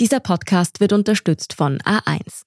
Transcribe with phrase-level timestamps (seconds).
[0.00, 2.42] Dieser Podcast wird unterstützt von A1.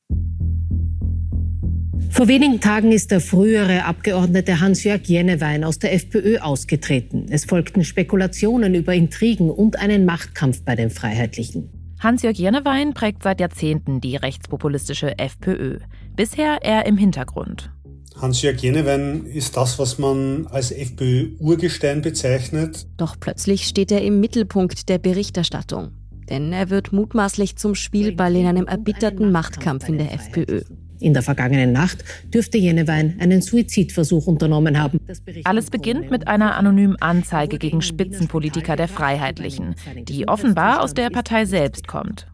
[2.09, 7.27] Vor wenigen Tagen ist der frühere Abgeordnete Hans-Jörg Jennewein aus der FPÖ ausgetreten.
[7.29, 11.69] Es folgten Spekulationen über Intrigen und einen Machtkampf bei den Freiheitlichen.
[12.01, 15.79] Hans-Jörg Jennewein prägt seit Jahrzehnten die rechtspopulistische FPÖ.
[16.17, 17.71] Bisher eher im Hintergrund.
[18.19, 22.87] Hans-Jörg Jennewein ist das, was man als FPÖ-Urgestein bezeichnet.
[22.97, 25.96] Doch plötzlich steht er im Mittelpunkt der Berichterstattung.
[26.29, 30.61] Denn er wird mutmaßlich zum Spielball in einem erbitterten Machtkampf in der FPÖ.
[30.99, 32.03] In der vergangenen Nacht
[32.33, 34.99] dürfte Jennewein einen Suizidversuch unternommen haben.
[35.43, 41.45] Alles beginnt mit einer anonymen Anzeige gegen Spitzenpolitiker der Freiheitlichen, die offenbar aus der Partei
[41.45, 42.27] selbst kommt.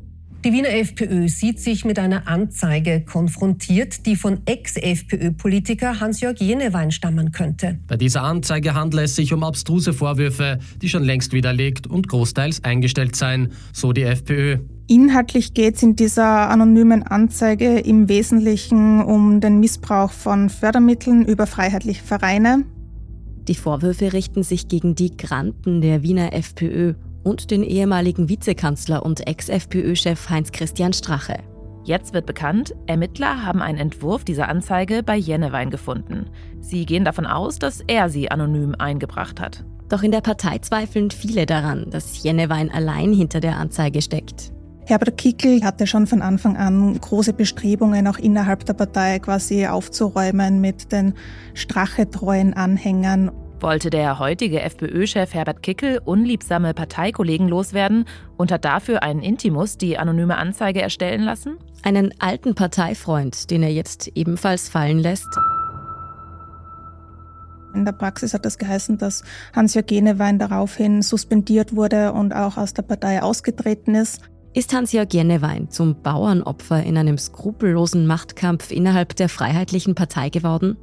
[0.45, 7.31] Die Wiener FPÖ sieht sich mit einer Anzeige konfrontiert, die von Ex-FPÖ-Politiker Hans-Jörg Jenewein stammen
[7.31, 7.79] könnte.
[7.87, 12.61] Bei dieser Anzeige handelt es sich um abstruse Vorwürfe, die schon längst widerlegt und großteils
[12.65, 14.57] eingestellt seien, so die FPÖ.
[14.89, 21.47] Inhaltlich geht es in dieser anonymen Anzeige im Wesentlichen um den Missbrauch von Fördermitteln über
[21.47, 22.65] freiheitliche Vereine.
[23.47, 29.27] Die Vorwürfe richten sich gegen die Granten der Wiener FPÖ und den ehemaligen Vizekanzler und
[29.27, 31.37] Ex-FPÖ-Chef Heinz-Christian Strache.
[31.85, 36.29] Jetzt wird bekannt, Ermittler haben einen Entwurf dieser Anzeige bei Jennewein gefunden.
[36.61, 39.65] Sie gehen davon aus, dass er sie anonym eingebracht hat.
[39.89, 44.53] Doch in der Partei zweifeln viele daran, dass Jennewein allein hinter der Anzeige steckt.
[44.85, 50.59] Herbert Kickel hatte schon von Anfang an große Bestrebungen, auch innerhalb der Partei quasi aufzuräumen
[50.59, 51.13] mit den
[51.53, 53.31] strachetreuen Anhängern.
[53.63, 58.03] Wollte der heutige FPÖ-Chef Herbert Kickel unliebsame Parteikollegen loswerden
[58.35, 61.55] und hat dafür einen Intimus die anonyme Anzeige erstellen lassen?
[61.81, 65.29] Einen alten Parteifreund, den er jetzt ebenfalls fallen lässt?
[67.73, 69.23] In der Praxis hat das geheißen, dass
[69.55, 74.23] Hans-Jörg Genewein daraufhin suspendiert wurde und auch aus der Partei ausgetreten ist.
[74.53, 80.75] Ist Hans-Jörg Jennewein zum Bauernopfer in einem skrupellosen Machtkampf innerhalb der Freiheitlichen Partei geworden?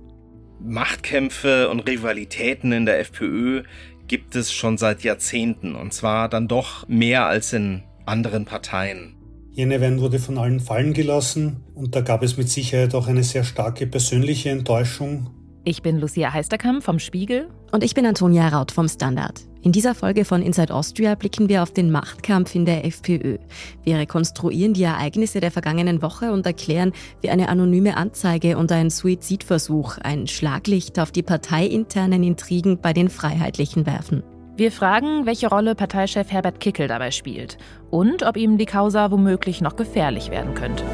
[0.63, 3.63] Machtkämpfe und Rivalitäten in der FPÖ
[4.07, 9.15] gibt es schon seit Jahrzehnten und zwar dann doch mehr als in anderen Parteien.
[9.53, 13.45] Jennewein wurde von allen fallen gelassen und da gab es mit Sicherheit auch eine sehr
[13.45, 15.31] starke persönliche Enttäuschung
[15.65, 17.49] ich bin Lucia Heisterkamp vom Spiegel.
[17.73, 19.41] Und ich bin Antonia Raut vom Standard.
[19.63, 23.37] In dieser Folge von Inside Austria blicken wir auf den Machtkampf in der FPÖ.
[23.85, 28.89] Wir rekonstruieren die Ereignisse der vergangenen Woche und erklären, wie eine anonyme Anzeige und ein
[28.89, 34.23] Suizidversuch ein Schlaglicht auf die parteiinternen Intrigen bei den Freiheitlichen werfen.
[34.57, 37.59] Wir fragen, welche Rolle Parteichef Herbert Kickel dabei spielt
[37.91, 40.85] und ob ihm die Causa womöglich noch gefährlich werden könnte.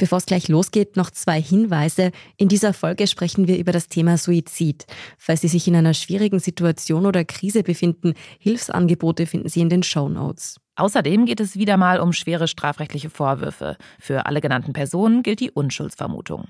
[0.00, 2.10] Bevor es gleich losgeht, noch zwei Hinweise.
[2.38, 4.86] In dieser Folge sprechen wir über das Thema Suizid.
[5.18, 9.82] Falls Sie sich in einer schwierigen Situation oder Krise befinden, Hilfsangebote finden Sie in den
[9.82, 10.56] Show Notes.
[10.76, 13.76] Außerdem geht es wieder mal um schwere strafrechtliche Vorwürfe.
[13.98, 16.46] Für alle genannten Personen gilt die Unschuldsvermutung.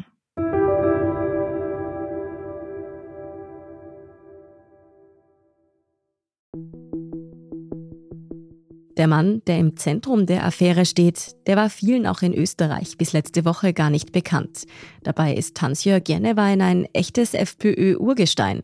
[9.00, 13.14] Der Mann, der im Zentrum der Affäre steht, der war vielen auch in Österreich bis
[13.14, 14.66] letzte Woche gar nicht bekannt.
[15.02, 18.60] Dabei ist Hans-Jörg Jennewein ein echtes FPÖ-Urgestein.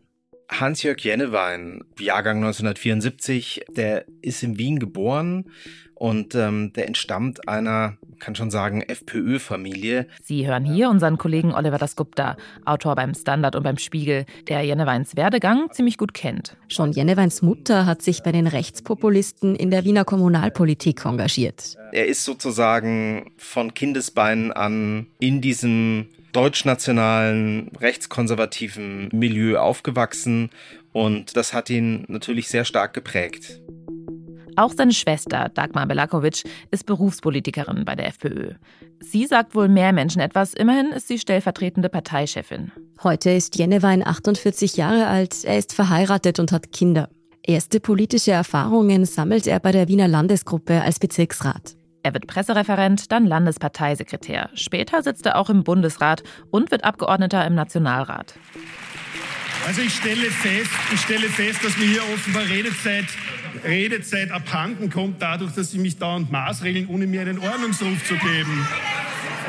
[0.51, 5.47] Hans-Jörg Jennewein, Jahrgang 1974, der ist in Wien geboren
[5.97, 10.07] und ähm, der entstammt einer, kann schon sagen, FPÖ-Familie.
[10.23, 12.37] Sie hören hier unseren Kollegen Oliver Dasgupta,
[12.67, 16.57] Autor beim Standard und beim Spiegel, der Jenneweins Werdegang ziemlich gut kennt.
[16.69, 21.77] Schon Jenneweins Mutter hat sich bei den Rechtspopulisten in der Wiener Kommunalpolitik engagiert.
[21.93, 30.51] Er ist sozusagen von Kindesbeinen an in diesem deutschnationalen, rechtskonservativen Milieu aufgewachsen
[30.93, 33.63] und das hat ihn natürlich sehr stark geprägt.
[34.57, 38.55] Auch seine Schwester, Dagmar Belakovic, ist Berufspolitikerin bei der FPÖ.
[39.01, 42.73] Sie sagt wohl mehr Menschen etwas, immerhin ist sie stellvertretende Parteichefin.
[43.03, 47.11] Heute ist Jennewein 48 Jahre alt, er ist verheiratet und hat Kinder.
[47.43, 51.77] Erste politische Erfahrungen sammelt er bei der Wiener Landesgruppe als Bezirksrat.
[52.03, 54.49] Er wird Pressereferent, dann Landesparteisekretär.
[54.55, 58.35] Später sitzt er auch im Bundesrat und wird Abgeordneter im Nationalrat.
[59.67, 63.07] Also ich stelle fest, ich stelle fest, dass mir hier offenbar Redezeit,
[63.65, 68.67] Redezeit abhanden kommt, dadurch, dass Sie mich dauernd maßregeln, ohne mir einen Ordnungsruf zu geben.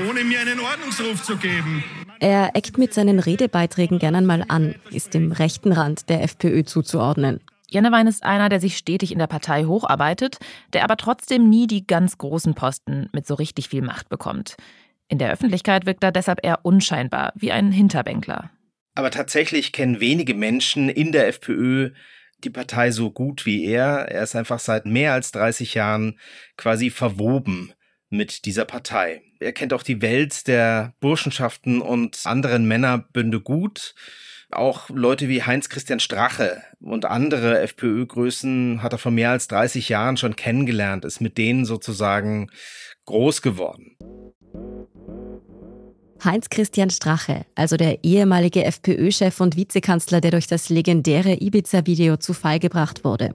[0.09, 1.83] Ohne mir einen Ordnungsruf zu geben.
[2.19, 7.42] Er eckt mit seinen Redebeiträgen gern einmal an, ist dem rechten Rand der FPÖ zuzuordnen.
[7.69, 10.38] Jennewein ist einer, der sich stetig in der Partei hocharbeitet,
[10.74, 14.56] der aber trotzdem nie die ganz großen Posten mit so richtig viel Macht bekommt.
[15.09, 18.50] In der Öffentlichkeit wirkt er deshalb eher unscheinbar, wie ein Hinterbänkler.
[18.95, 21.92] Aber tatsächlich kennen wenige Menschen in der FPÖ
[22.44, 24.10] die Partei so gut wie er.
[24.10, 26.19] Er ist einfach seit mehr als 30 Jahren
[26.56, 27.74] quasi verwoben
[28.10, 29.22] mit dieser Partei.
[29.39, 33.95] Er kennt auch die Welt der Burschenschaften und anderen Männerbünde gut.
[34.50, 40.16] Auch Leute wie Heinz-Christian Strache und andere FPÖ-Größen hat er vor mehr als 30 Jahren
[40.16, 42.50] schon kennengelernt, ist mit denen sozusagen
[43.06, 43.98] groß geworden.
[46.28, 52.60] Heinz-Christian Strache, also der ehemalige FPÖ-Chef und Vizekanzler, der durch das legendäre Ibiza-Video zu Fall
[52.60, 53.34] gebracht wurde.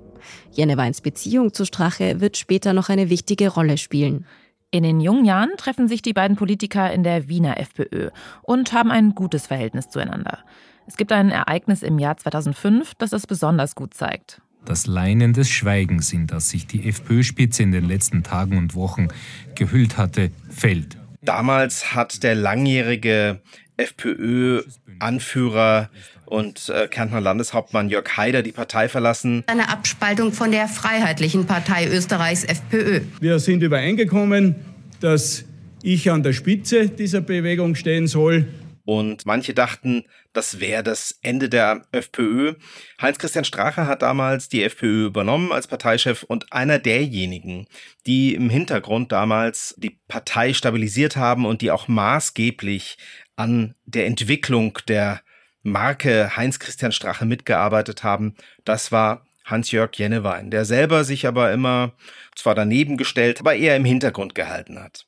[0.52, 4.26] Jenneweins Beziehung zu Strache wird später noch eine wichtige Rolle spielen.
[4.70, 8.10] In den jungen Jahren treffen sich die beiden Politiker in der Wiener FPÖ
[8.42, 10.40] und haben ein gutes Verhältnis zueinander.
[10.86, 14.42] Es gibt ein Ereignis im Jahr 2005, das es besonders gut zeigt.
[14.66, 19.08] Das Leinen des Schweigens, in das sich die FPÖ-Spitze in den letzten Tagen und Wochen
[19.54, 21.01] gehüllt hatte, fällt.
[21.24, 23.38] Damals hat der langjährige
[23.76, 25.88] FPÖ-Anführer
[26.26, 29.44] und äh, Kärntner Landeshauptmann Jörg Haider die Partei verlassen.
[29.46, 33.02] Eine Abspaltung von der Freiheitlichen Partei Österreichs FPÖ.
[33.20, 34.56] Wir sind übereingekommen,
[35.00, 35.44] dass
[35.82, 38.48] ich an der Spitze dieser Bewegung stehen soll.
[38.84, 42.54] Und manche dachten, das wäre das Ende der FPÖ.
[43.00, 47.66] Heinz-Christian Strache hat damals die FPÖ übernommen als Parteichef und einer derjenigen,
[48.06, 52.98] die im Hintergrund damals die Partei stabilisiert haben und die auch maßgeblich
[53.36, 55.22] an der Entwicklung der
[55.62, 58.34] Marke Heinz-Christian Strache mitgearbeitet haben,
[58.64, 61.92] das war Hans-Jörg Jennewein, der selber sich aber immer
[62.34, 65.06] zwar daneben gestellt, aber eher im Hintergrund gehalten hat.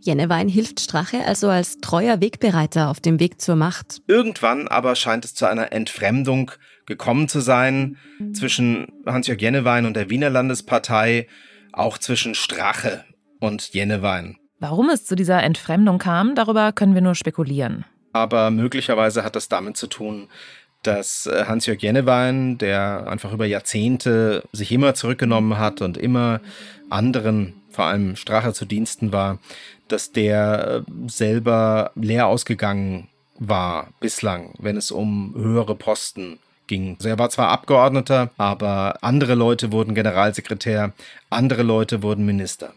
[0.00, 4.00] Jennewein hilft Strache also als treuer Wegbereiter auf dem Weg zur Macht.
[4.06, 6.52] Irgendwann aber scheint es zu einer Entfremdung
[6.86, 7.96] gekommen zu sein
[8.32, 11.26] zwischen Hans-Jörg Jennewein und der Wiener Landespartei,
[11.72, 13.04] auch zwischen Strache
[13.40, 14.36] und Jennewein.
[14.60, 17.84] Warum es zu dieser Entfremdung kam, darüber können wir nur spekulieren.
[18.12, 20.28] Aber möglicherweise hat das damit zu tun,
[20.82, 26.40] dass äh, Hans-Jörg Jennewein, der einfach über Jahrzehnte sich immer zurückgenommen hat und immer
[26.88, 29.38] anderen, vor allem Strache zu Diensten war,
[29.86, 33.06] dass der äh, selber leer ausgegangen
[33.38, 36.96] war bislang, wenn es um höhere Posten ging.
[36.98, 40.92] Also er war zwar Abgeordneter, aber andere Leute wurden Generalsekretär,
[41.30, 42.72] andere Leute wurden Minister.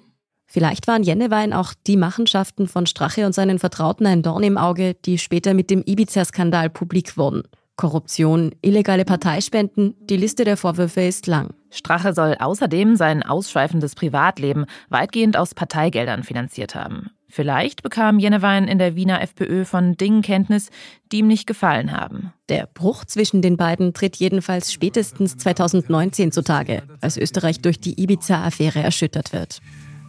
[0.45, 4.93] Vielleicht waren Jennewein auch die Machenschaften von Strache und seinen Vertrauten ein Dorn im Auge,
[4.93, 7.41] die später mit dem Ibiza-Skandal publik wurden.
[7.75, 11.55] Korruption, illegale Parteispenden, die Liste der Vorwürfe ist lang.
[11.71, 17.09] Strache soll außerdem sein ausschweifendes Privatleben weitgehend aus Parteigeldern finanziert haben.
[17.31, 20.69] Vielleicht bekam Jennewein in der Wiener FPÖ von Dingen Kenntnis,
[21.11, 22.33] die ihm nicht gefallen haben.
[22.49, 28.79] Der Bruch zwischen den beiden tritt jedenfalls spätestens 2019 zutage, als Österreich durch die Ibiza-Affäre
[28.83, 29.61] erschüttert wird.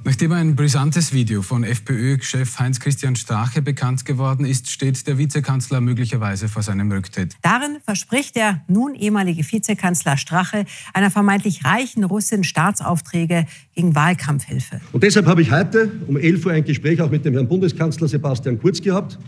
[0.04, 6.48] Nachdem ein brisantes Video von FPÖ-Chef Heinz-Christian Strache bekannt geworden ist, steht der Vizekanzler möglicherweise
[6.48, 7.36] vor seinem Rücktritt.
[7.40, 13.46] Darin verspricht der nun ehemalige Vizekanzler Strache einer vermeintlich reichen Russin Staatsaufträge
[13.76, 14.80] gegen Wahlkampfhilfe.
[14.90, 18.08] Und deshalb habe ich heute um 11 Uhr ein Gespräch auch mit dem Herrn Bundeskanzler
[18.08, 19.20] Sebastian Kurz gehabt,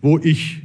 [0.00, 0.62] wo ich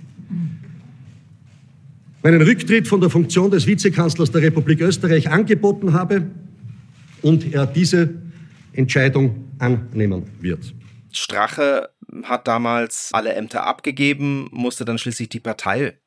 [2.24, 6.26] meinen Rücktritt von der Funktion des Vizekanzlers der Republik Österreich angeboten habe
[7.22, 8.27] und er diese
[8.78, 10.74] Entscheidung annehmen wird.
[11.12, 11.90] Strache
[12.24, 15.98] hat damals alle Ämter abgegeben, musste dann schließlich die Partei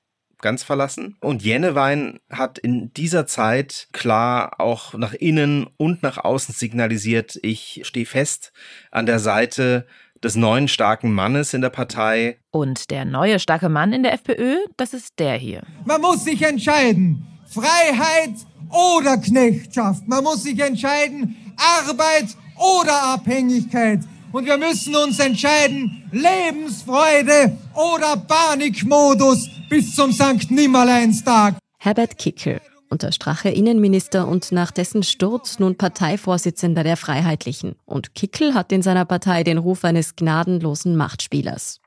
[0.41, 1.17] ganz verlassen.
[1.21, 7.83] Und Jennewein hat in dieser Zeit klar auch nach innen und nach außen signalisiert, ich
[7.85, 8.53] stehe fest
[8.91, 9.87] an der Seite
[10.23, 12.39] des neuen starken Mannes in der Partei.
[12.51, 15.63] Und der neue starke Mann in der FPÖ, das ist der hier.
[15.85, 17.27] Man muss sich entscheiden.
[17.47, 18.35] Freiheit
[18.71, 20.07] oder Knechtschaft.
[20.07, 21.37] Man muss sich entscheiden.
[21.57, 24.01] Arbeit oder Abhängigkeit.
[24.33, 31.57] Und wir müssen uns entscheiden, Lebensfreude oder Panikmodus bis zum Sankt Nimmerleinstag.
[31.79, 37.75] Herbert Kickel, unter Strache Innenminister und nach dessen Sturz nun Parteivorsitzender der Freiheitlichen.
[37.87, 41.81] Und Kickel hat in seiner Partei den Ruf eines gnadenlosen Machtspielers.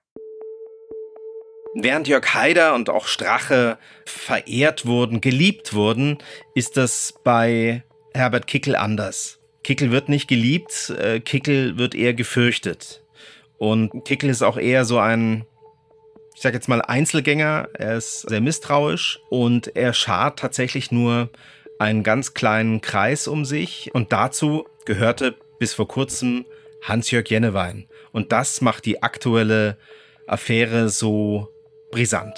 [1.75, 6.17] Während Jörg Haider und auch Strache verehrt wurden, geliebt wurden,
[6.55, 9.39] ist das bei Herbert Kickel anders.
[9.63, 13.01] Kickel wird nicht geliebt, äh, Kickel wird eher gefürchtet.
[13.57, 15.45] Und Kickel ist auch eher so ein,
[16.35, 17.69] ich sag jetzt mal, Einzelgänger.
[17.73, 21.29] Er ist sehr misstrauisch und er schart tatsächlich nur
[21.79, 23.89] einen ganz kleinen Kreis um sich.
[23.93, 26.45] Und dazu gehörte bis vor kurzem
[26.81, 27.87] Hans-Jörg Jennewein.
[28.11, 29.77] Und das macht die aktuelle
[30.27, 31.49] Affäre so
[31.91, 32.37] brisant.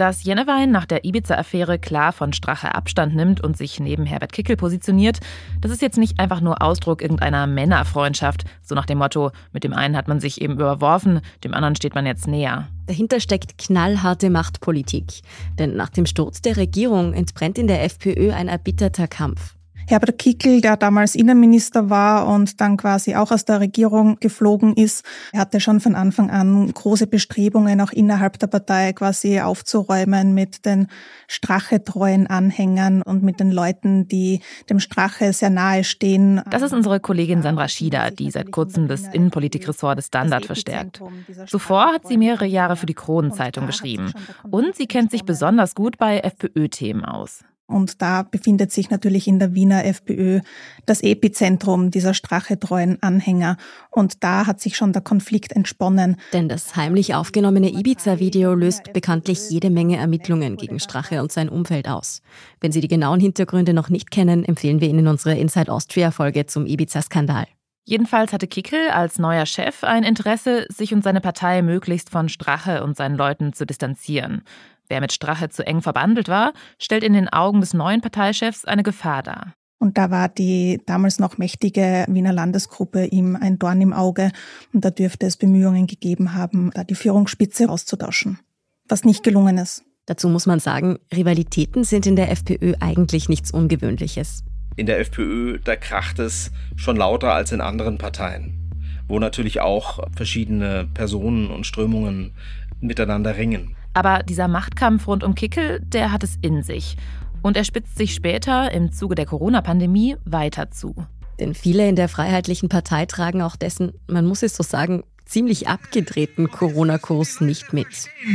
[0.00, 4.56] Dass Jennewein nach der Ibiza-Affäre klar von Strache Abstand nimmt und sich neben Herbert Kickel
[4.56, 5.20] positioniert,
[5.60, 9.74] das ist jetzt nicht einfach nur Ausdruck irgendeiner Männerfreundschaft, so nach dem Motto, mit dem
[9.74, 12.68] einen hat man sich eben überworfen, dem anderen steht man jetzt näher.
[12.86, 15.20] Dahinter steckt knallharte Machtpolitik.
[15.58, 19.54] Denn nach dem Sturz der Regierung entbrennt in der FPÖ ein erbitterter Kampf.
[19.90, 25.04] Herbert Kickl, der damals Innenminister war und dann quasi auch aus der Regierung geflogen ist,
[25.34, 30.86] hatte schon von Anfang an große Bestrebungen, auch innerhalb der Partei quasi aufzuräumen mit den
[31.26, 36.40] Strache-treuen Anhängern und mit den Leuten, die dem Strache sehr nahe stehen.
[36.48, 41.02] Das ist unsere Kollegin Sandra Schieder, die seit kurzem das Innenpolitikressort des Standard verstärkt.
[41.48, 44.12] Zuvor hat sie mehrere Jahre für die Kronenzeitung geschrieben.
[44.52, 47.42] Und sie kennt sich besonders gut bei FPÖ-Themen aus.
[47.70, 50.40] Und da befindet sich natürlich in der Wiener FPÖ
[50.86, 53.56] das Epizentrum dieser strachetreuen Anhänger.
[53.90, 56.16] Und da hat sich schon der Konflikt entsponnen.
[56.32, 61.88] Denn das heimlich aufgenommene Ibiza-Video löst bekanntlich jede Menge Ermittlungen gegen Strache und sein Umfeld
[61.88, 62.22] aus.
[62.60, 66.66] Wenn Sie die genauen Hintergründe noch nicht kennen, empfehlen wir Ihnen unsere Inside Austria-Folge zum
[66.66, 67.46] Ibiza-Skandal.
[67.84, 72.84] Jedenfalls hatte Kickel als neuer Chef ein Interesse, sich und seine Partei möglichst von Strache
[72.84, 74.42] und seinen Leuten zu distanzieren.
[74.90, 78.82] Wer mit Strache zu eng verbandelt war, stellt in den Augen des neuen Parteichefs eine
[78.82, 79.54] Gefahr dar.
[79.78, 84.32] Und da war die damals noch mächtige Wiener Landesgruppe ihm ein Dorn im Auge.
[84.74, 88.40] Und da dürfte es Bemühungen gegeben haben, da die Führungsspitze auszutauschen.
[88.88, 89.84] Was nicht gelungen ist.
[90.06, 94.42] Dazu muss man sagen, Rivalitäten sind in der FPÖ eigentlich nichts Ungewöhnliches.
[94.74, 98.72] In der FPÖ, da kracht es schon lauter als in anderen Parteien,
[99.06, 102.32] wo natürlich auch verschiedene Personen und Strömungen
[102.80, 103.76] miteinander ringen.
[103.94, 106.96] Aber dieser Machtkampf rund um Kickel, der hat es in sich.
[107.42, 110.94] Und er spitzt sich später im Zuge der Corona-Pandemie weiter zu.
[111.38, 115.68] Denn viele in der Freiheitlichen Partei tragen auch dessen, man muss es so sagen, ziemlich
[115.68, 117.86] abgedrehten Corona-Kurs nicht mit.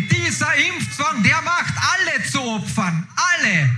[0.09, 3.07] Dieser Impfzwang, der macht alle zu Opfern.
[3.15, 3.69] Alle.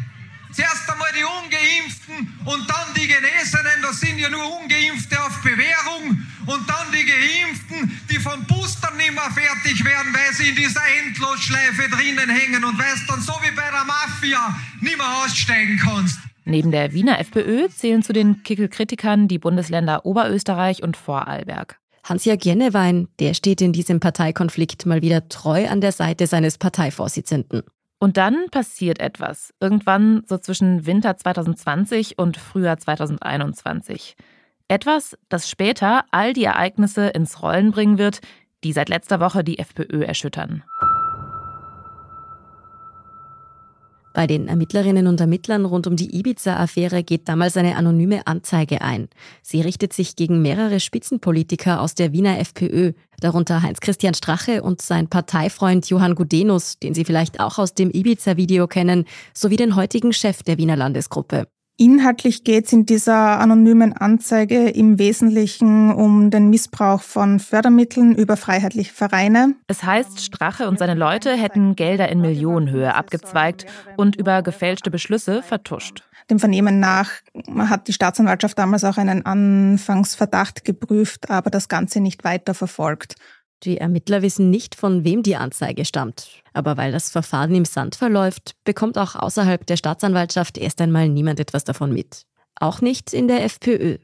[0.53, 3.81] Zuerst einmal die Ungeimpften und dann die Genesenen.
[3.81, 6.25] Das sind ja nur Ungeimpfte auf Bewährung.
[6.46, 8.91] Und dann die Geimpften, die vom Booster
[9.31, 13.55] fertig werden, weil sie in dieser Endlosschleife drinnen hängen und weil es dann so wie
[13.55, 16.19] bei der Mafia nicht mehr aussteigen kannst.
[16.46, 21.77] Neben der Wiener FPÖ zählen zu den Kickel-Kritikern die Bundesländer Oberösterreich und Vorarlberg.
[22.05, 27.63] Hans-Jörg Jennewein, der steht in diesem Parteikonflikt mal wieder treu an der Seite seines Parteivorsitzenden.
[28.00, 29.53] Und dann passiert etwas.
[29.60, 34.15] Irgendwann so zwischen Winter 2020 und Frühjahr 2021.
[34.69, 38.19] Etwas, das später all die Ereignisse ins Rollen bringen wird,
[38.64, 40.64] die seit letzter Woche die FPÖ erschüttern.
[44.18, 49.10] Bei den Ermittlerinnen und Ermittlern rund um die Ibiza-Affäre geht damals eine anonyme Anzeige ein.
[49.44, 55.08] Sie richtet sich gegen mehrere Spitzenpolitiker aus der Wiener FPÖ, darunter Heinz-Christian Strache und sein
[55.08, 60.42] Parteifreund Johann Gudenus, den Sie vielleicht auch aus dem Ibiza-Video kennen, sowie den heutigen Chef
[60.42, 61.48] der Wiener Landesgruppe.
[61.79, 68.36] Inhaltlich geht es in dieser anonymen Anzeige im Wesentlichen um den Missbrauch von Fördermitteln über
[68.36, 69.53] freiheitliche Vereine.
[69.67, 75.43] Es heißt, Strache und seine Leute hätten Gelder in Millionenhöhe abgezweigt und über gefälschte Beschlüsse
[75.43, 76.01] vertuscht.
[76.31, 77.12] Dem Vernehmen nach
[77.57, 83.15] hat die Staatsanwaltschaft damals auch einen Anfangsverdacht geprüft, aber das Ganze nicht weiter verfolgt.
[83.64, 86.44] Die Ermittler wissen nicht, von wem die Anzeige stammt.
[86.54, 91.40] Aber weil das Verfahren im Sand verläuft, bekommt auch außerhalb der Staatsanwaltschaft erst einmal niemand
[91.40, 92.22] etwas davon mit.
[92.60, 93.98] Auch nicht in der FPÖ.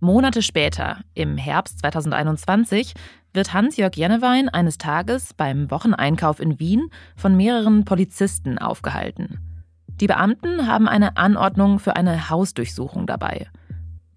[0.00, 2.94] Monate später, im Herbst 2021,
[3.32, 9.53] wird Hans-Jörg Jennewein eines Tages beim Wocheneinkauf in Wien von mehreren Polizisten aufgehalten.
[10.00, 13.46] Die Beamten haben eine Anordnung für eine Hausdurchsuchung dabei.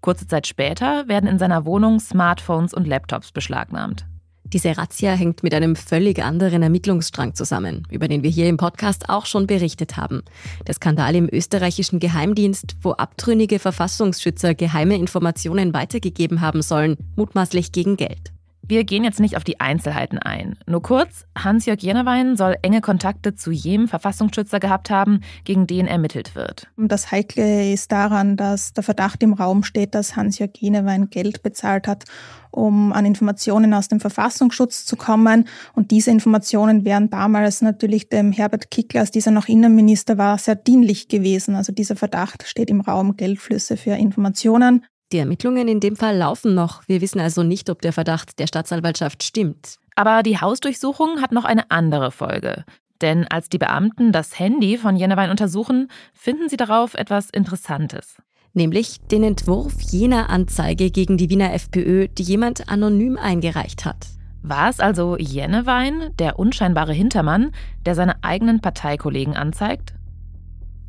[0.00, 4.06] Kurze Zeit später werden in seiner Wohnung Smartphones und Laptops beschlagnahmt.
[4.44, 9.10] Diese Razzia hängt mit einem völlig anderen Ermittlungsstrang zusammen, über den wir hier im Podcast
[9.10, 10.22] auch schon berichtet haben.
[10.66, 17.96] Der Skandal im österreichischen Geheimdienst, wo abtrünnige Verfassungsschützer geheime Informationen weitergegeben haben sollen, mutmaßlich gegen
[17.98, 18.32] Geld.
[18.68, 20.58] Wir gehen jetzt nicht auf die Einzelheiten ein.
[20.66, 26.34] Nur kurz, Hans-Jörg Jenewein soll enge Kontakte zu jedem Verfassungsschützer gehabt haben, gegen den ermittelt
[26.34, 26.68] wird.
[26.76, 31.88] Das Heikle ist daran, dass der Verdacht im Raum steht, dass Hans-Jörg Jenewein Geld bezahlt
[31.88, 32.04] hat,
[32.50, 35.48] um an Informationen aus dem Verfassungsschutz zu kommen.
[35.72, 40.56] Und diese Informationen wären damals natürlich dem Herbert Kickler, als dieser noch Innenminister war, sehr
[40.56, 41.54] dienlich gewesen.
[41.54, 44.84] Also dieser Verdacht steht im Raum Geldflüsse für Informationen.
[45.10, 46.86] Die Ermittlungen in dem Fall laufen noch.
[46.86, 49.76] Wir wissen also nicht, ob der Verdacht der Staatsanwaltschaft stimmt.
[49.96, 52.64] Aber die Hausdurchsuchung hat noch eine andere Folge.
[53.00, 58.16] Denn als die Beamten das Handy von Jennewein untersuchen, finden sie darauf etwas Interessantes.
[58.52, 64.08] Nämlich den Entwurf jener Anzeige gegen die Wiener FPÖ, die jemand anonym eingereicht hat.
[64.42, 67.52] War es also Jennewein, der unscheinbare Hintermann,
[67.86, 69.94] der seine eigenen Parteikollegen anzeigt?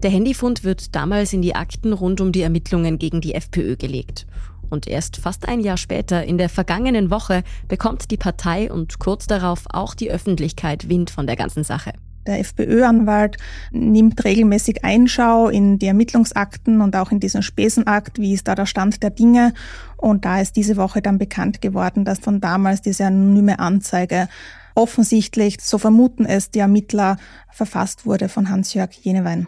[0.01, 4.25] Der Handyfund wird damals in die Akten rund um die Ermittlungen gegen die FPÖ gelegt.
[4.69, 9.27] Und erst fast ein Jahr später, in der vergangenen Woche, bekommt die Partei und kurz
[9.27, 11.91] darauf auch die Öffentlichkeit Wind von der ganzen Sache.
[12.27, 13.37] Der FPÖ-Anwalt
[13.71, 18.67] nimmt regelmäßig Einschau in die Ermittlungsakten und auch in diesen Spesenakt, wie ist da der
[18.67, 19.53] Stand der Dinge.
[19.97, 24.29] Und da ist diese Woche dann bekannt geworden, dass von damals diese anonyme Anzeige
[24.75, 27.17] offensichtlich, so vermuten es die Ermittler,
[27.51, 29.47] verfasst wurde von Hans-Jörg Jenewein.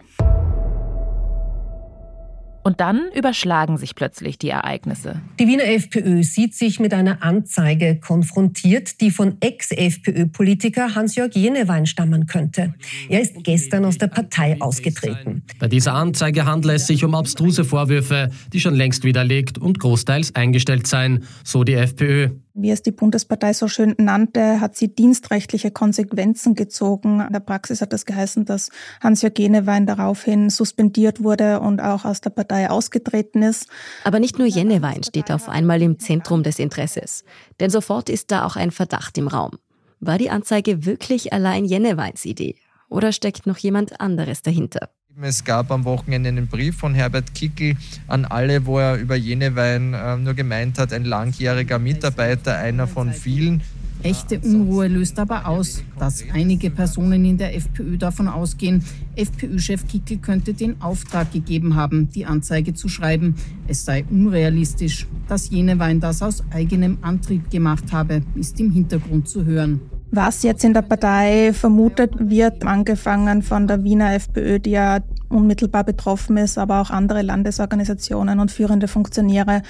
[2.64, 5.20] Und dann überschlagen sich plötzlich die Ereignisse.
[5.40, 12.28] Die Wiener FPÖ sieht sich mit einer Anzeige konfrontiert, die von Ex-FPÖ-Politiker Hans-Jörg Jenewein stammen
[12.28, 12.76] könnte.
[13.10, 15.44] Er ist gestern aus der Partei ausgetreten.
[15.60, 20.36] Bei dieser Anzeige handelt es sich um abstruse Vorwürfe, die schon längst widerlegt und großteils
[20.36, 25.72] eingestellt seien, so die FPÖ wie es die Bundespartei so schön nannte, hat sie dienstrechtliche
[25.72, 27.22] Konsequenzen gezogen.
[27.22, 28.70] In der Praxis hat das geheißen, dass
[29.02, 33.68] Hans-Jörg Jenewein daraufhin suspendiert wurde und auch aus der Partei ausgetreten ist.
[34.04, 37.24] Aber nicht nur Jenewein steht auf einmal im Zentrum des Interesses.
[37.60, 39.52] Denn sofort ist da auch ein Verdacht im Raum.
[40.00, 42.56] War die Anzeige wirklich allein Jeneweins Idee?
[42.90, 44.90] Oder steckt noch jemand anderes dahinter?
[45.20, 47.76] Es gab am Wochenende einen Brief von Herbert Kickel
[48.08, 53.12] an alle, wo er über Jenewein äh, nur gemeint hat, ein langjähriger Mitarbeiter, einer von
[53.12, 53.62] vielen.
[54.04, 58.84] Echte Unruhe löst aber aus, dass einige Personen in der FPÖ davon ausgehen,
[59.16, 63.36] FPÖ-Chef Kickel könnte den Auftrag gegeben haben, die Anzeige zu schreiben.
[63.68, 65.06] Es sei unrealistisch.
[65.28, 69.82] Dass Jenewein das aus eigenem Antrieb gemacht habe, ist im Hintergrund zu hören.
[70.14, 75.86] Was jetzt in der Partei vermutet wird, angefangen von der Wiener FPÖ, die ja unmittelbar
[75.86, 79.62] betroffen ist, aber auch andere Landesorganisationen und führende Funktionäre,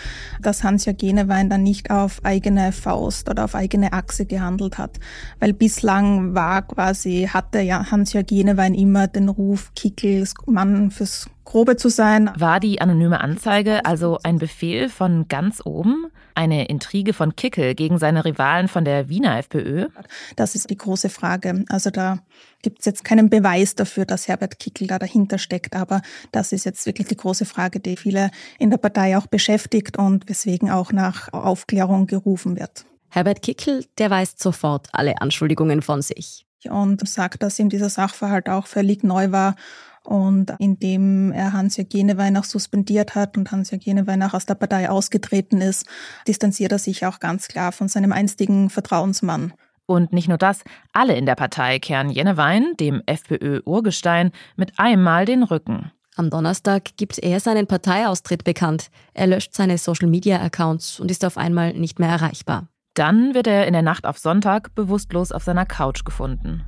[0.42, 5.00] dass Hans-Jörg Genewein dann nicht auf eigene Faust oder auf eigene Achse gehandelt hat.
[5.40, 11.76] Weil bislang war quasi, hatte ja Hans-Jörg Genewein immer den Ruf, Kickels Mann fürs Grobe
[11.76, 12.32] zu sein.
[12.38, 16.08] War die anonyme Anzeige also ein Befehl von ganz oben?
[16.36, 19.88] Eine Intrige von Kickel gegen seine Rivalen von der Wiener FPÖ?
[20.36, 21.66] Das ist die große Frage.
[21.70, 22.20] Also da
[22.62, 25.76] gibt es jetzt keinen Beweis dafür, dass Herbert Kickel da dahinter steckt.
[25.76, 29.98] Aber das ist jetzt wirklich die große Frage, die viele in der Partei auch beschäftigt
[29.98, 32.86] und weswegen auch nach Aufklärung gerufen wird.
[33.10, 36.46] Herbert Kickel, der weist sofort alle Anschuldigungen von sich.
[36.70, 39.56] Und sagt, dass ihm dieser Sachverhalt auch völlig neu war
[40.04, 44.90] und indem er Hans-Jörg Jenewein auch suspendiert hat und Hans-Jörg Jenewein auch aus der Partei
[44.90, 45.86] ausgetreten ist,
[46.28, 49.54] distanziert er sich auch ganz klar von seinem einstigen Vertrauensmann.
[49.86, 55.44] Und nicht nur das, alle in der Partei kehren Jenewein, dem FPÖ-Urgestein, mit einmal den
[55.44, 55.92] Rücken.
[56.16, 58.88] Am Donnerstag gibt er seinen Parteiaustritt bekannt.
[59.14, 62.68] Er löscht seine Social-Media-Accounts und ist auf einmal nicht mehr erreichbar.
[62.94, 66.66] Dann wird er in der Nacht auf Sonntag bewusstlos auf seiner Couch gefunden.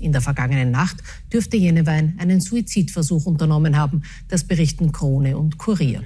[0.00, 0.96] In der vergangenen Nacht
[1.32, 4.02] dürfte Jenewein einen Suizidversuch unternommen haben.
[4.28, 6.02] Das berichten Krone und Kurier.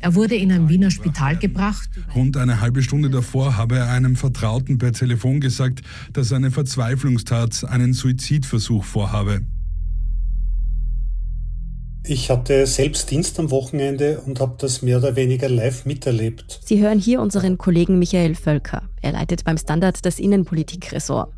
[0.00, 1.88] Er wurde in ein Wiener Spital gebracht.
[2.14, 7.64] Rund eine halbe Stunde davor habe er einem Vertrauten per Telefon gesagt, dass eine Verzweiflungstat
[7.64, 9.42] einen Suizidversuch vorhabe.
[12.06, 16.60] Ich hatte selbst Dienst am Wochenende und habe das mehr oder weniger live miterlebt.
[16.62, 18.82] Sie hören hier unseren Kollegen Michael Völker.
[19.00, 21.32] Er leitet beim Standard das Innenpolitikressort.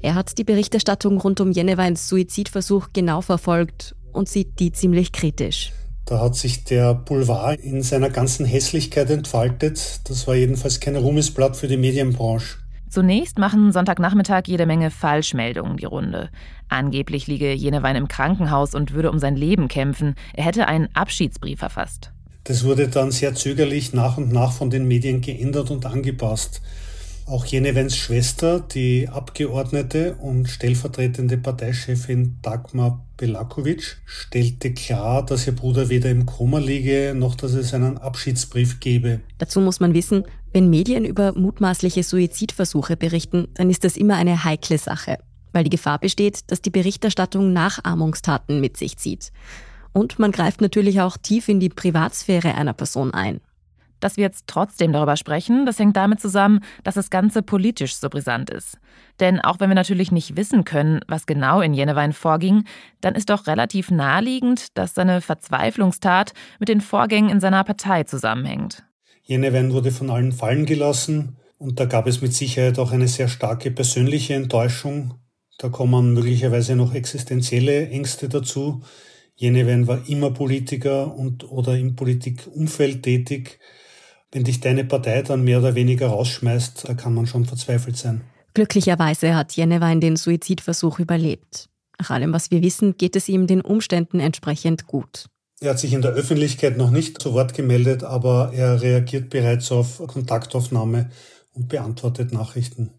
[0.00, 5.72] Er hat die Berichterstattung rund um Jenneweins Suizidversuch genau verfolgt und sieht die ziemlich kritisch.
[6.04, 10.00] Da hat sich der Boulevard in seiner ganzen Hässlichkeit entfaltet.
[10.04, 12.58] Das war jedenfalls kein Ruhmesblatt für die Medienbranche.
[12.88, 16.30] Zunächst machen Sonntagnachmittag jede Menge Falschmeldungen die Runde.
[16.68, 20.14] Angeblich liege Jenewein im Krankenhaus und würde um sein Leben kämpfen.
[20.32, 22.12] Er hätte einen Abschiedsbrief verfasst.
[22.44, 26.62] Das wurde dann sehr zögerlich nach und nach von den Medien geändert und angepasst.
[27.28, 35.90] Auch Jenevens Schwester, die Abgeordnete und stellvertretende Parteichefin Dagmar Belakovic, stellte klar, dass ihr Bruder
[35.90, 39.20] weder im Koma liege, noch dass es einen Abschiedsbrief gebe.
[39.36, 44.44] Dazu muss man wissen, Wenn Medien über mutmaßliche Suizidversuche berichten, dann ist das immer eine
[44.44, 45.18] heikle Sache,
[45.52, 49.32] weil die Gefahr besteht, dass die Berichterstattung Nachahmungstaten mit sich zieht.
[49.92, 53.40] Und man greift natürlich auch tief in die Privatsphäre einer Person ein.
[54.00, 58.08] Dass wir jetzt trotzdem darüber sprechen, das hängt damit zusammen, dass das Ganze politisch so
[58.08, 58.78] brisant ist.
[59.20, 62.64] Denn auch wenn wir natürlich nicht wissen können, was genau in Jenewein vorging,
[63.00, 68.84] dann ist doch relativ naheliegend, dass seine Verzweiflungstat mit den Vorgängen in seiner Partei zusammenhängt.
[69.22, 73.28] Jenewein wurde von allen fallen gelassen und da gab es mit Sicherheit auch eine sehr
[73.28, 75.14] starke persönliche Enttäuschung.
[75.58, 78.82] Da kommen möglicherweise noch existenzielle Ängste dazu.
[79.34, 83.58] Jenewein war immer Politiker und oder im Politikumfeld tätig.
[84.30, 88.20] Wenn dich deine Partei dann mehr oder weniger rausschmeißt, da kann man schon verzweifelt sein.
[88.52, 91.68] Glücklicherweise hat Jennewein den Suizidversuch überlebt.
[91.98, 95.26] Nach allem, was wir wissen, geht es ihm den Umständen entsprechend gut.
[95.60, 99.72] Er hat sich in der Öffentlichkeit noch nicht zu Wort gemeldet, aber er reagiert bereits
[99.72, 101.10] auf Kontaktaufnahme
[101.54, 102.90] und beantwortet Nachrichten.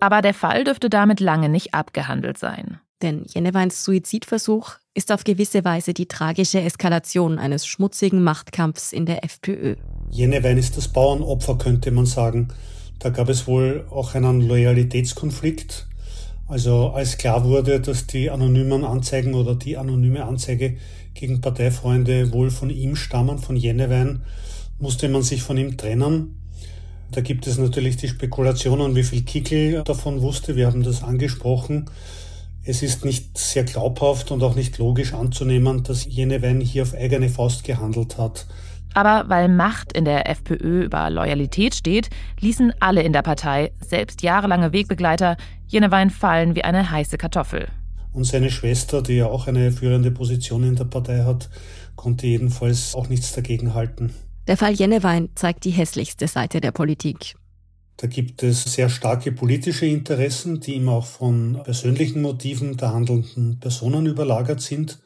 [0.00, 2.80] Aber der Fall dürfte damit lange nicht abgehandelt sein.
[3.02, 9.24] Denn Jenneweins Suizidversuch ist auf gewisse Weise die tragische Eskalation eines schmutzigen Machtkampfs in der
[9.24, 9.76] FPÖ.
[10.10, 12.48] Jennewein ist das Bauernopfer, könnte man sagen.
[12.98, 15.86] Da gab es wohl auch einen Loyalitätskonflikt.
[16.48, 20.78] Also als klar wurde, dass die anonymen Anzeigen oder die anonyme Anzeige
[21.14, 24.22] gegen Parteifreunde wohl von ihm stammen, von Jennewein,
[24.80, 26.34] musste man sich von ihm trennen.
[27.10, 30.56] Da gibt es natürlich die Spekulationen, wie viel Kickel davon wusste.
[30.56, 31.90] Wir haben das angesprochen.
[32.64, 37.28] Es ist nicht sehr glaubhaft und auch nicht logisch anzunehmen, dass Jenewein hier auf eigene
[37.28, 38.46] Faust gehandelt hat.
[38.94, 44.22] Aber weil Macht in der FPÖ über Loyalität steht, ließen alle in der Partei, selbst
[44.22, 47.68] jahrelange Wegbegleiter, Jenewein fallen wie eine heiße Kartoffel.
[48.12, 51.50] Und seine Schwester, die ja auch eine führende Position in der Partei hat,
[51.94, 54.12] konnte jedenfalls auch nichts dagegen halten.
[54.48, 57.36] Der Fall Jennewein zeigt die hässlichste Seite der Politik.
[57.98, 63.58] Da gibt es sehr starke politische Interessen, die immer auch von persönlichen Motiven der handelnden
[63.58, 65.00] Personen überlagert sind.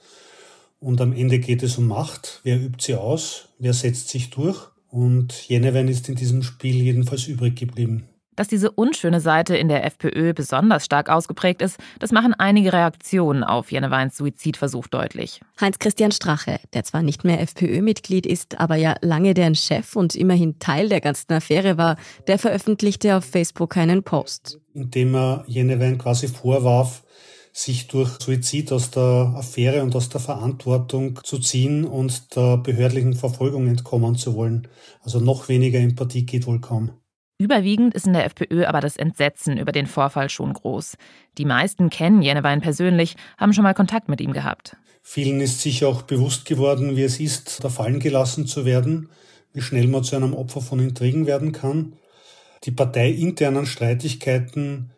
[0.79, 2.41] Und am Ende geht es um Macht.
[2.45, 3.49] Wer übt sie aus?
[3.59, 4.69] Wer setzt sich durch?
[4.91, 8.09] Und Jenewein ist in diesem Spiel jedenfalls übrig geblieben.
[8.43, 13.45] Dass diese unschöne Seite in der FPÖ besonders stark ausgeprägt ist, das machen einige Reaktionen
[13.45, 15.41] auf Jeneweins Suizidversuch deutlich.
[15.61, 20.59] Heinz-Christian Strache, der zwar nicht mehr FPÖ-Mitglied ist, aber ja lange deren Chef und immerhin
[20.59, 21.95] Teil der ganzen Affäre war,
[22.27, 24.59] der veröffentlichte auf Facebook einen Post.
[24.75, 27.05] Indem er Jenewein quasi vorwarf,
[27.53, 33.15] sich durch Suizid aus der Affäre und aus der Verantwortung zu ziehen und der behördlichen
[33.15, 34.67] Verfolgung entkommen zu wollen.
[35.01, 36.91] Also noch weniger Empathie geht wohl kaum.
[37.43, 40.97] Überwiegend ist in der FPÖ aber das Entsetzen über den Vorfall schon groß.
[41.39, 44.77] Die meisten kennen Jenewein persönlich, haben schon mal Kontakt mit ihm gehabt.
[45.03, 49.09] Vielen ist sich auch bewusst geworden, wie es ist, da fallen gelassen zu werden,
[49.53, 51.95] wie schnell man zu einem Opfer von Intrigen werden kann.
[52.63, 54.93] Die parteiinternen Streitigkeiten,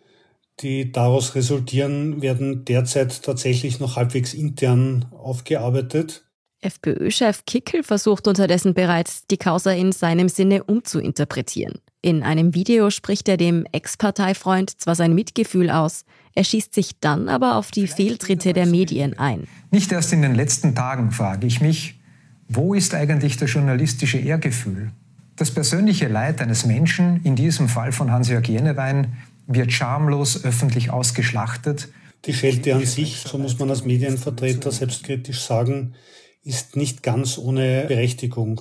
[0.60, 6.26] die daraus resultieren, werden derzeit tatsächlich noch halbwegs intern aufgearbeitet.
[6.60, 11.80] FPÖ-Chef Kickel versucht unterdessen bereits, die Causa in seinem Sinne umzuinterpretieren.
[12.04, 17.30] In einem Video spricht er dem Ex-Parteifreund zwar sein Mitgefühl aus, er schießt sich dann
[17.30, 19.48] aber auf die Fehltritte der Medien ein.
[19.70, 21.98] Nicht erst in den letzten Tagen frage ich mich,
[22.46, 24.90] wo ist eigentlich das journalistische Ehrgefühl?
[25.36, 29.14] Das persönliche Leid eines Menschen, in diesem Fall von Hans-Jörg Jenewein,
[29.46, 31.88] wird schamlos öffentlich ausgeschlachtet.
[32.26, 35.94] Die Schelte an sich, so muss man als Medienvertreter selbstkritisch sagen,
[36.42, 38.60] ist nicht ganz ohne Berechtigung.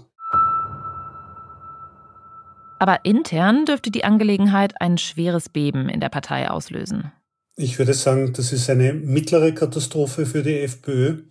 [2.83, 7.13] Aber intern dürfte die Angelegenheit ein schweres Beben in der Partei auslösen.
[7.55, 11.21] Ich würde sagen, das ist eine mittlere Katastrophe für die FPÖ.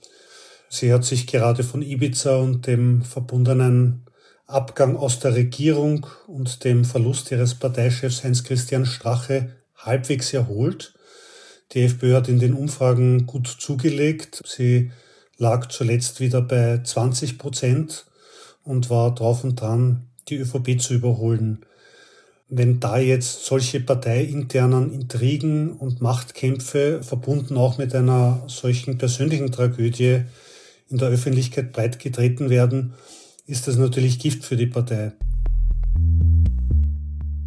[0.70, 4.06] Sie hat sich gerade von Ibiza und dem verbundenen
[4.46, 10.94] Abgang aus der Regierung und dem Verlust ihres Parteichefs Heinz-Christian Strache halbwegs erholt.
[11.72, 14.40] Die FPÖ hat in den Umfragen gut zugelegt.
[14.46, 14.90] Sie
[15.36, 18.06] lag zuletzt wieder bei 20 Prozent
[18.64, 21.58] und war drauf und dran, die ÖVP zu überholen.
[22.48, 30.22] Wenn da jetzt solche parteiinternen Intrigen und Machtkämpfe verbunden auch mit einer solchen persönlichen Tragödie
[30.88, 32.94] in der Öffentlichkeit breitgetreten werden,
[33.46, 35.12] ist das natürlich Gift für die Partei.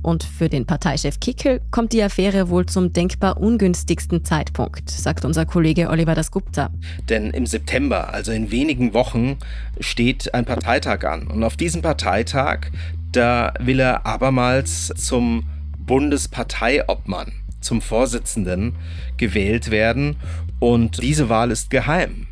[0.05, 5.47] Und für den Parteichef Kickel kommt die Affäre wohl zum denkbar ungünstigsten Zeitpunkt, sagt unser
[5.47, 6.69] Kollege Oliver Dasgupta.
[7.09, 9.37] Denn im September, also in wenigen Wochen,
[9.79, 11.25] steht ein Parteitag an.
[11.25, 12.67] Und auf diesem Parteitag,
[13.13, 15.47] da will er abermals zum
[15.79, 18.75] Bundesparteiobmann, zum Vorsitzenden
[19.17, 20.17] gewählt werden.
[20.59, 22.27] Und diese Wahl ist geheim.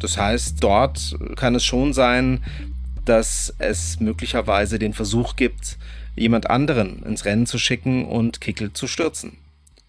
[0.00, 2.40] Das heißt, dort kann es schon sein,
[3.04, 5.76] dass es möglicherweise den Versuch gibt,
[6.18, 9.38] jemand anderen ins Rennen zu schicken und Kickel zu stürzen.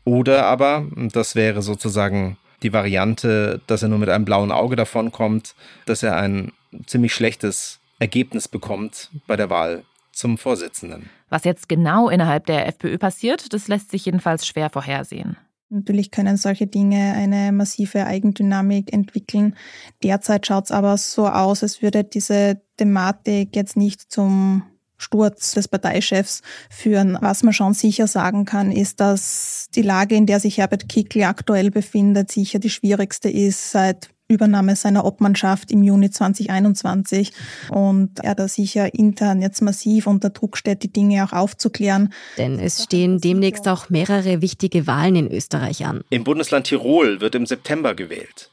[0.06, 5.56] Oder aber, das wäre sozusagen die Variante, dass er nur mit einem blauen Auge davonkommt,
[5.86, 6.52] dass er ein
[6.86, 11.10] ziemlich schlechtes Ergebnis bekommt bei der Wahl zum Vorsitzenden.
[11.30, 15.38] Was jetzt genau innerhalb der FPÖ passiert, das lässt sich jedenfalls schwer vorhersehen.
[15.70, 19.56] Natürlich können solche Dinge eine massive Eigendynamik entwickeln.
[20.04, 24.64] Derzeit schaut es aber so aus, als würde diese Thematik jetzt nicht zum
[25.00, 27.18] Sturz des Parteichefs führen.
[27.20, 31.24] Was man schon sicher sagen kann, ist, dass die Lage, in der sich Herbert Kickl
[31.24, 37.34] aktuell befindet, sicher die schwierigste ist seit Übernahme seiner Obmannschaft im Juni 2021
[37.72, 42.14] und er da sicher intern jetzt massiv unter Druck steht, die Dinge auch aufzuklären.
[42.38, 46.04] Denn es stehen demnächst auch mehrere wichtige Wahlen in Österreich an.
[46.12, 48.52] Im Bundesland Tirol wird im September gewählt.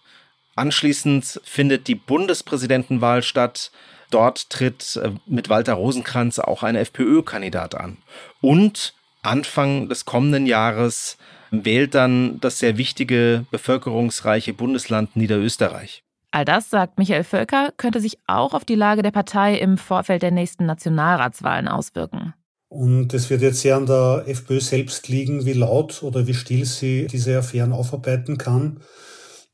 [0.57, 3.71] Anschließend findet die Bundespräsidentenwahl statt.
[4.11, 7.99] Dort tritt äh, mit Walter Rosenkranz auch ein FPÖ-Kandidat an.
[8.41, 11.17] Und Anfang des kommenden Jahres
[11.51, 16.03] wählt dann das sehr wichtige, bevölkerungsreiche Bundesland Niederösterreich.
[16.31, 20.23] All das, sagt Michael Völker, könnte sich auch auf die Lage der Partei im Vorfeld
[20.23, 22.35] der nächsten Nationalratswahlen auswirken.
[22.69, 26.65] Und es wird jetzt sehr an der FPÖ selbst liegen, wie laut oder wie still
[26.65, 28.81] sie diese Affären aufarbeiten kann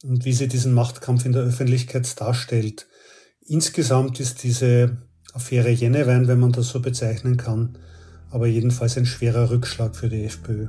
[0.02, 2.88] und wie sie diesen Machtkampf in der Öffentlichkeit darstellt.
[3.46, 4.98] Insgesamt ist diese
[5.34, 7.76] Affäre Jennewein, wenn man das so bezeichnen kann,
[8.30, 10.68] aber jedenfalls ein schwerer Rückschlag für die FPÖ.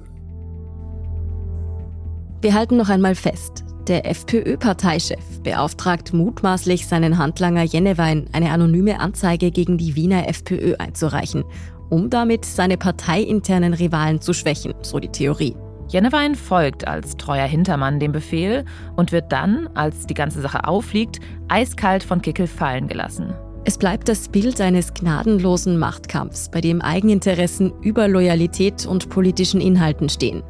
[2.41, 3.63] Wir halten noch einmal fest.
[3.87, 11.43] Der FPÖ-Parteichef beauftragt mutmaßlich seinen Handlanger Jennewein, eine anonyme Anzeige gegen die Wiener FPÖ einzureichen,
[11.89, 15.55] um damit seine parteiinternen Rivalen zu schwächen, so die Theorie.
[15.87, 18.65] Jennewein folgt als treuer Hintermann dem Befehl
[18.95, 23.33] und wird dann, als die ganze Sache auffliegt, eiskalt von Kickel fallen gelassen.
[23.65, 30.09] Es bleibt das Bild eines gnadenlosen Machtkampfs, bei dem Eigeninteressen über Loyalität und politischen Inhalten
[30.09, 30.43] stehen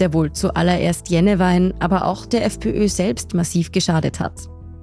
[0.00, 4.32] der wohl zuallererst Jennewein, aber auch der FPÖ selbst massiv geschadet hat.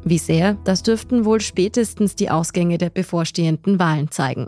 [0.03, 4.47] Wie sehr, das dürften wohl spätestens die Ausgänge der bevorstehenden Wahlen zeigen.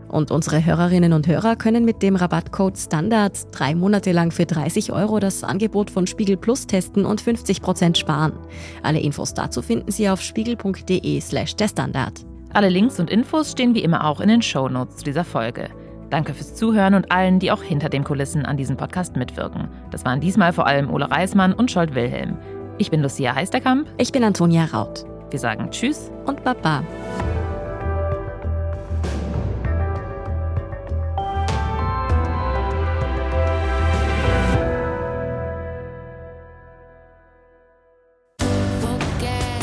[0.11, 4.91] Und unsere Hörerinnen und Hörer können mit dem Rabattcode STANDARD drei Monate lang für 30
[4.91, 8.33] Euro das Angebot von Spiegel Plus testen und 50 Prozent sparen.
[8.83, 12.25] Alle Infos dazu finden Sie auf spiegel.de slash der Standard.
[12.53, 15.69] Alle Links und Infos stehen wie immer auch in den Show Notes zu dieser Folge.
[16.09, 19.69] Danke fürs Zuhören und allen, die auch hinter den Kulissen an diesem Podcast mitwirken.
[19.91, 22.37] Das waren diesmal vor allem Ole Reismann und Scholt Wilhelm.
[22.77, 23.87] Ich bin Lucia Heisterkamp.
[23.97, 25.05] Ich bin Antonia Raut.
[25.29, 26.83] Wir sagen Tschüss und Baba.